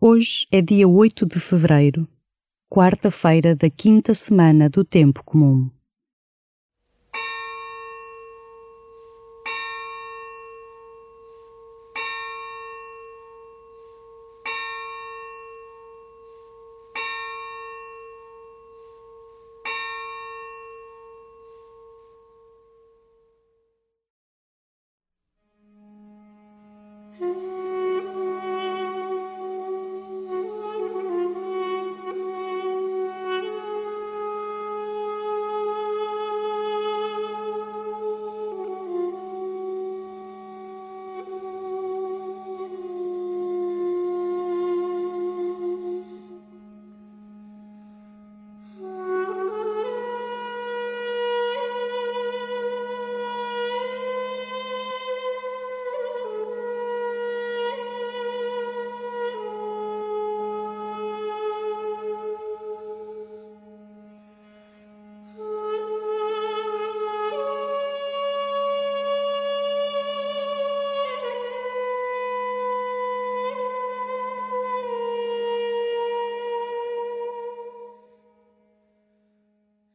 [0.00, 2.06] Hoje é dia 8 de fevereiro,
[2.70, 5.68] quarta-feira da quinta semana do Tempo Comum.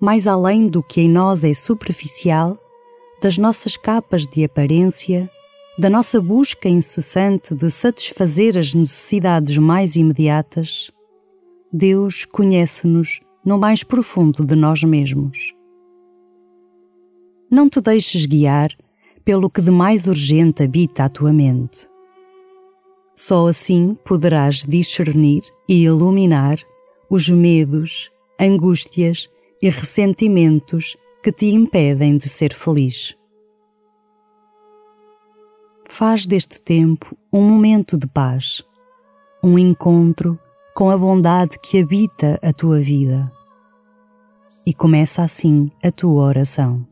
[0.00, 2.56] Mais além do que em nós é superficial,
[3.20, 5.30] das nossas capas de aparência,
[5.78, 10.90] da nossa busca incessante de satisfazer as necessidades mais imediatas,
[11.72, 15.54] Deus conhece-nos no mais profundo de nós mesmos.
[17.50, 18.70] Não te deixes guiar
[19.24, 21.88] pelo que de mais urgente habita a tua mente.
[23.14, 26.58] Só assim poderás discernir e iluminar
[27.10, 29.28] os medos, angústias
[29.62, 33.16] e ressentimentos que te impedem de ser feliz.
[35.88, 38.62] Faz deste tempo um momento de paz,
[39.42, 40.38] um encontro
[40.74, 43.30] com a bondade que habita a tua vida.
[44.64, 46.89] E começa assim a tua oração.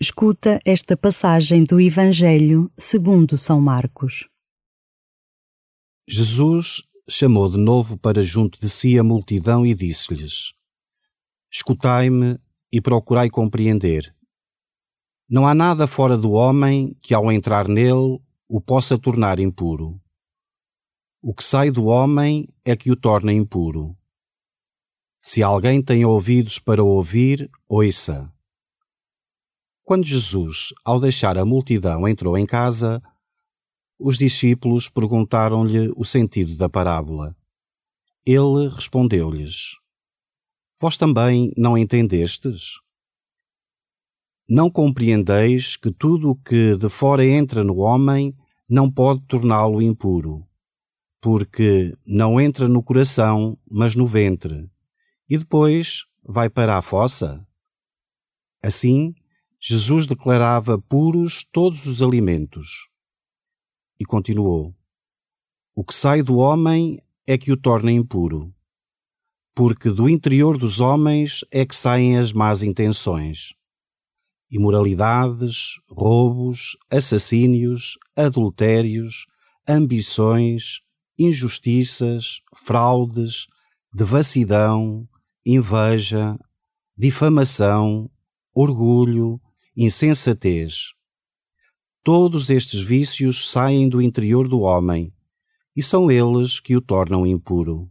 [0.00, 4.28] Escuta esta passagem do Evangelho segundo São Marcos.
[6.08, 10.52] Jesus chamou de novo para junto de si a multidão e disse-lhes:
[11.48, 12.40] Escutai-me
[12.72, 14.12] e procurai compreender.
[15.30, 20.02] Não há nada fora do homem que, ao entrar nele, o possa tornar impuro.
[21.22, 23.96] O que sai do homem é que o torna impuro.
[25.22, 28.33] Se alguém tem ouvidos para ouvir, ouça.
[29.84, 33.02] Quando Jesus, ao deixar a multidão, entrou em casa,
[33.98, 37.36] os discípulos perguntaram-lhe o sentido da parábola.
[38.24, 39.76] Ele respondeu-lhes:
[40.80, 42.80] Vós também não entendestes?
[44.48, 48.34] Não compreendeis que tudo o que de fora entra no homem
[48.66, 50.46] não pode torná-lo impuro,
[51.20, 54.70] porque não entra no coração, mas no ventre,
[55.28, 57.46] e depois vai para a fossa?
[58.62, 59.14] Assim,
[59.66, 62.86] Jesus declarava puros todos os alimentos.
[63.98, 64.74] E continuou:
[65.74, 68.54] O que sai do homem é que o torna impuro,
[69.54, 73.54] porque do interior dos homens é que saem as más intenções,
[74.50, 79.24] imoralidades, roubos, assassínios, adultérios,
[79.66, 80.82] ambições,
[81.18, 83.46] injustiças, fraudes,
[83.94, 85.08] devassidão,
[85.42, 86.38] inveja,
[86.98, 88.10] difamação,
[88.54, 89.40] orgulho,
[89.76, 90.92] insensatez.
[92.02, 95.12] Todos estes vícios saem do interior do homem
[95.74, 97.90] e são eles que o tornam impuro.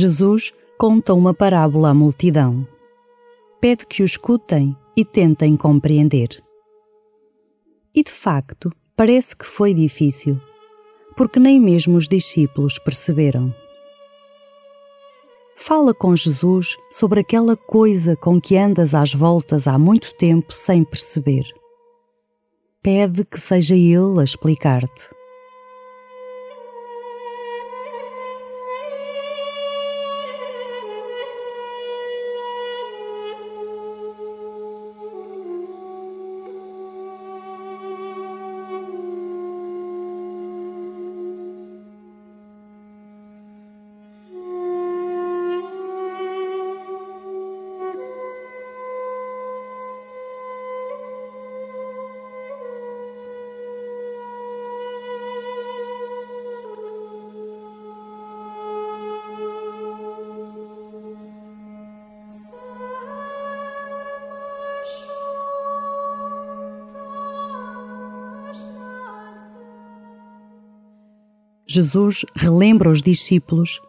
[0.00, 2.66] Jesus conta uma parábola à multidão.
[3.60, 6.42] Pede que o escutem e tentem compreender.
[7.94, 10.40] E de facto, parece que foi difícil,
[11.14, 13.54] porque nem mesmo os discípulos perceberam.
[15.54, 20.82] Fala com Jesus sobre aquela coisa com que andas às voltas há muito tempo sem
[20.82, 21.44] perceber.
[22.82, 25.19] Pede que seja Ele a explicar-te.
[71.72, 73.80] Jesus relembra aos discípulos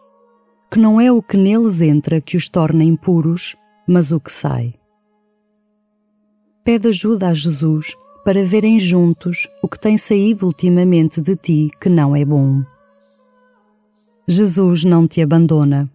[0.70, 3.56] que não é o que neles entra que os torna impuros,
[3.88, 4.74] mas o que sai.
[6.62, 11.88] Pede ajuda a Jesus para verem juntos o que tem saído ultimamente de ti que
[11.88, 12.62] não é bom.
[14.28, 15.90] Jesus não te abandona.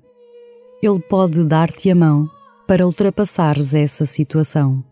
[0.84, 2.30] Ele pode dar-te a mão
[2.68, 4.84] para ultrapassares essa situação.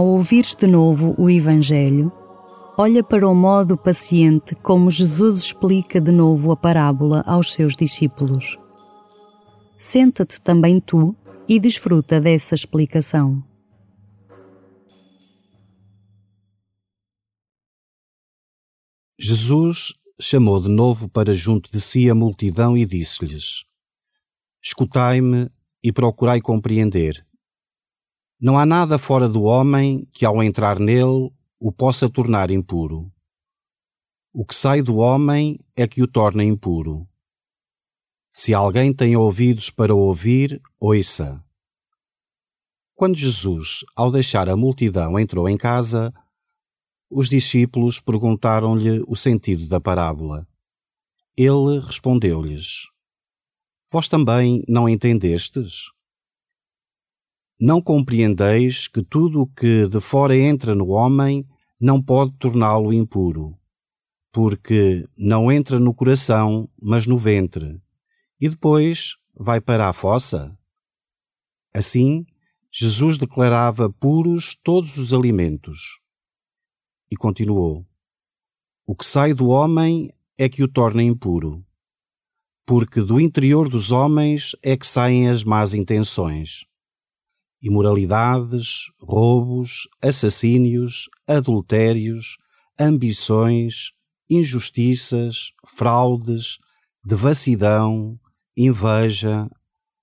[0.00, 2.10] Ao ouvires de novo o Evangelho,
[2.78, 8.56] olha para o modo paciente como Jesus explica de novo a parábola aos seus discípulos.
[9.76, 11.14] Senta-te também tu
[11.46, 13.44] e desfruta dessa explicação.
[19.18, 23.66] Jesus chamou de novo para junto de si a multidão e disse-lhes:
[24.62, 25.50] Escutai-me
[25.84, 27.22] e procurai compreender.
[28.40, 33.12] Não há nada fora do homem que, ao entrar nele, o possa tornar impuro.
[34.32, 37.06] O que sai do homem é que o torna impuro.
[38.32, 41.44] Se alguém tem ouvidos para ouvir, ouça.
[42.94, 46.10] Quando Jesus, ao deixar a multidão, entrou em casa,
[47.10, 50.46] os discípulos perguntaram-lhe o sentido da parábola.
[51.36, 52.86] Ele respondeu-lhes:
[53.92, 55.90] Vós também não entendestes?
[57.62, 61.46] Não compreendeis que tudo o que de fora entra no homem
[61.78, 63.54] não pode torná-lo impuro,
[64.32, 67.78] porque não entra no coração, mas no ventre,
[68.40, 70.56] e depois vai para a fossa?
[71.74, 72.24] Assim,
[72.70, 76.00] Jesus declarava puros todos os alimentos.
[77.10, 77.86] E continuou:
[78.86, 81.62] O que sai do homem é que o torna impuro,
[82.64, 86.69] porque do interior dos homens é que saem as más intenções
[87.62, 92.36] imoralidades, roubos, assassínios, adultérios,
[92.78, 93.92] ambições,
[94.28, 96.58] injustiças, fraudes,
[97.04, 98.18] devassidão,
[98.56, 99.48] inveja,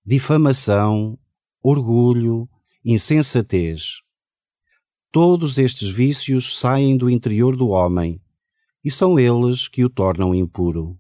[0.05, 1.17] difamação,
[1.61, 2.47] orgulho,
[2.83, 4.01] insensatez.
[5.11, 8.21] Todos estes vícios saem do interior do homem
[8.83, 10.97] e são eles que o tornam impuro.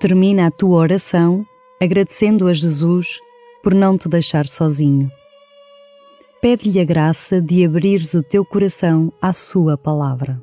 [0.00, 1.46] Termina a tua oração
[1.78, 3.20] agradecendo a Jesus
[3.62, 5.10] por não te deixar sozinho.
[6.40, 10.42] Pede-lhe a graça de abrires o teu coração à Sua palavra.